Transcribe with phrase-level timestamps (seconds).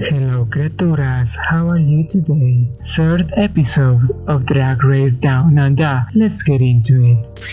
[0.00, 2.66] Hello criaturas, how are you today?
[2.96, 6.02] Third episode of Drag Race Down Under.
[6.14, 7.44] Let's get into it.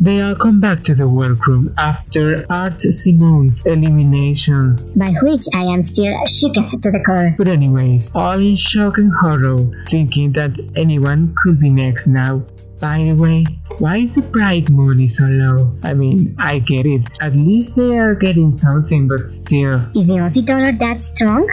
[0.00, 4.76] They all come back to the workroom after Art Simone's elimination.
[4.96, 7.34] by which I am still shooketh to the core.
[7.36, 9.58] But anyways, all in shock and horror,
[9.90, 12.42] thinking that anyone could be next now.
[12.80, 13.44] By the way,
[13.80, 15.72] why is the prize money so low?
[15.82, 17.08] I mean, I get it.
[17.22, 19.76] At least they are getting something, but still.
[19.96, 21.48] Is the Aussie dollar that strong?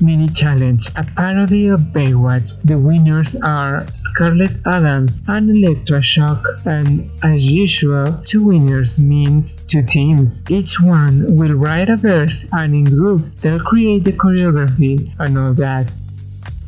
[0.00, 2.62] Mini Challenge, a parody of Baywatch.
[2.64, 9.82] The winners are Scarlet Adams and Elektra Shock, and as usual, two winners means two
[9.82, 10.42] teams.
[10.48, 15.52] Each one will write a verse, and in groups they'll create the choreography and all
[15.54, 15.92] that.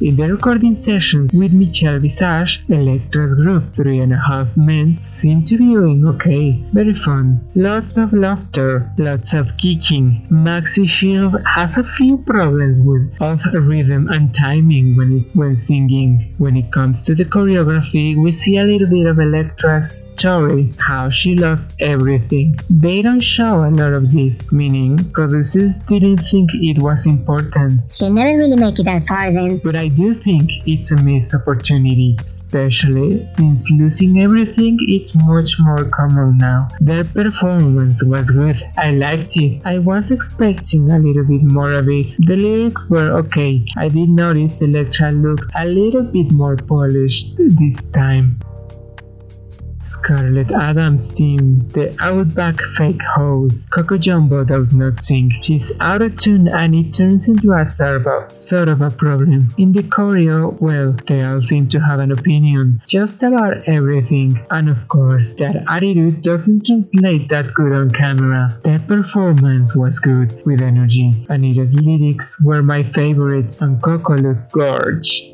[0.01, 5.45] In the recording sessions with Michelle Visage, Elektra's group, Three and a Half Men, seem
[5.45, 6.65] to be doing okay.
[6.73, 7.47] Very fun.
[7.55, 10.27] Lots of laughter, lots of kicking.
[10.29, 16.35] Maxi Shield has a few problems with of rhythm and timing when it when singing.
[16.39, 21.11] When it comes to the choreography, we see a little bit of Elektra's story, how
[21.11, 22.57] she lost everything.
[22.69, 27.93] They don't show a lot of this, meaning producers didn't think it was important.
[27.93, 29.59] She'll never really make it that far then.
[29.59, 35.85] But I do think it's a missed opportunity, especially since losing everything it's much more
[35.91, 36.69] common now.
[36.81, 38.57] Their performance was good.
[38.77, 39.63] I liked it.
[39.65, 42.13] I was expecting a little bit more of it.
[42.19, 43.65] The lyrics were okay.
[43.77, 48.41] I did notice Elektra looked a little bit more polished this time.
[49.83, 53.71] Scarlet Adams' team, the Outback fake host.
[53.71, 55.31] Coco Jumbo does not sing.
[55.43, 59.49] She's out of tune and it turns into a sort of, sort of a problem.
[59.59, 64.45] In the choreo, well, they all seem to have an opinion just about everything.
[64.51, 68.59] And of course, their attitude doesn't translate that good on camera.
[68.65, 71.27] Their performance was good, with energy.
[71.29, 75.33] Anita's lyrics were my favorite and Coco looked gorge.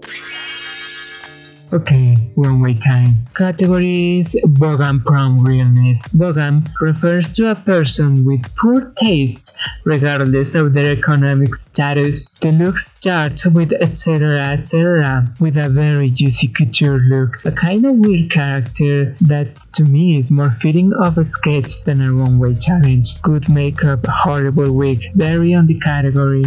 [1.70, 3.26] Okay, runway time.
[3.34, 6.08] Categories Bogan Prom Realness.
[6.08, 9.54] Bogan refers to a person with poor taste,
[9.84, 12.30] regardless of their economic status.
[12.40, 17.96] The look starts with Etcetera Etcetera with a very juicy couture look, a kind of
[17.96, 23.20] weird character that to me is more fitting of a sketch than a runway challenge.
[23.20, 26.44] Good makeup, horrible wig, very on the category.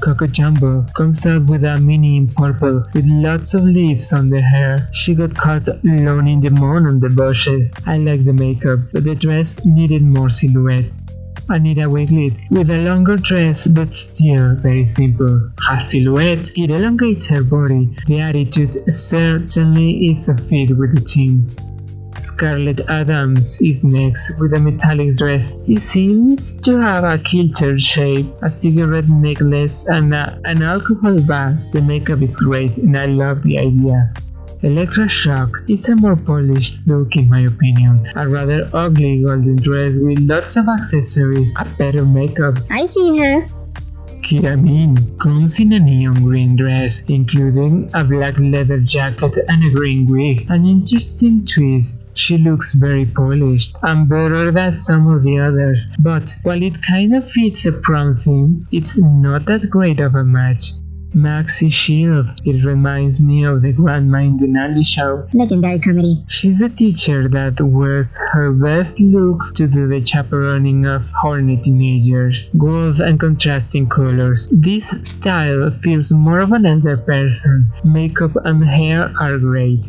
[0.00, 4.88] Jumbo comes out with a mini in purple with lots of leaves on the hair.
[4.92, 7.74] She got caught alone in the moon on the bushes.
[7.86, 10.92] I like the makeup, but the dress needed more silhouette.
[11.48, 15.50] Anita Wigl'it with a longer dress but still very simple.
[15.68, 17.94] Her silhouette, it elongates her body.
[18.06, 21.48] The attitude certainly is a fit with the team.
[22.20, 25.62] Scarlet Adams is next with a metallic dress.
[25.66, 31.56] It seems to have a kilter shape, a cigarette necklace, and a, an alcohol bag.
[31.72, 34.12] The makeup is great and I love the idea.
[34.62, 38.06] Elektra Shock is a more polished look in my opinion.
[38.14, 42.58] A rather ugly golden dress with lots of accessories, a better makeup.
[42.70, 43.46] I see her.
[44.30, 49.74] Kita Mean comes in a neon green dress, including a black leather jacket and a
[49.74, 50.46] green wig.
[50.48, 52.06] An interesting twist.
[52.14, 57.12] She looks very polished and better than some of the others, but while it kind
[57.16, 60.78] of fits a prom theme, it's not that great of a match.
[61.14, 62.26] Maxi Shield.
[62.44, 65.26] It reminds me of the grandma in the show.
[65.32, 66.24] Legendary comedy.
[66.28, 72.52] She's a teacher that wears her best look to do the chaperoning of horny teenagers.
[72.56, 74.48] Gold and contrasting colors.
[74.52, 77.70] This style feels more of an elder person.
[77.84, 79.86] Makeup and hair are great.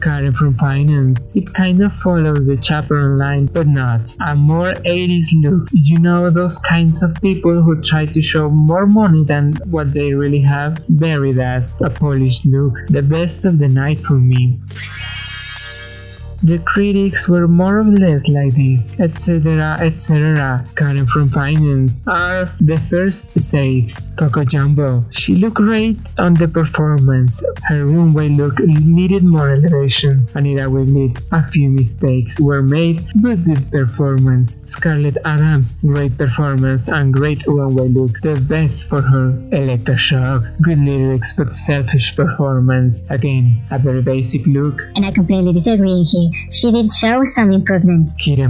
[0.00, 1.32] Karen from Finance.
[1.34, 4.14] It kind of follows the chaperone line, but not.
[4.26, 5.68] A more 80s look.
[5.72, 10.14] You know those kinds of people who try to show more money than what they
[10.14, 10.78] really have?
[10.88, 11.70] Very that.
[11.80, 12.74] A polished look.
[12.88, 14.58] The best of the night for me.
[16.42, 22.78] The critics were more or less like this, Etcetera Etcetera Karen from Finance are the
[22.88, 24.14] first saves.
[24.16, 25.04] Coco Jumbo.
[25.10, 27.44] She looked great on the performance.
[27.64, 30.26] Her runway look needed more elevation.
[30.34, 31.20] Anita Wigl'it.
[31.32, 34.62] A few mistakes were made, but good performance.
[34.64, 35.80] Scarlet Adams.
[35.82, 38.18] Great performance and great runway look.
[38.22, 39.36] The best for her.
[39.52, 40.44] Elektra Shock.
[40.62, 43.10] Good lyrics but selfish performance.
[43.10, 44.80] Again, a very basic look.
[44.96, 46.29] And I completely disagree here.
[46.50, 48.10] She did show some improvement.
[48.18, 48.48] Kita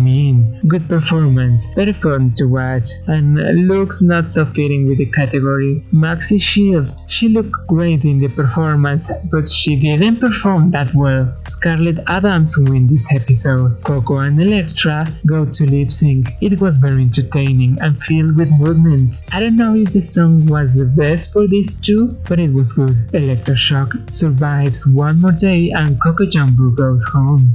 [0.66, 3.36] good performance, very fun to watch, and
[3.68, 5.84] looks not so fitting with the category.
[5.92, 11.34] Maxi Shield, she looked great in the performance, but she didn't perform that well.
[11.48, 13.82] Scarlet Adams win this episode.
[13.82, 16.28] Coco and Elektra go to lip sync.
[16.40, 19.16] It was very entertaining and filled with movement.
[19.32, 22.72] I don't know if the song was the best for these two, but it was
[22.72, 22.96] good.
[23.12, 27.54] Elektra Shock survives one more day and Coco Jumbo goes home.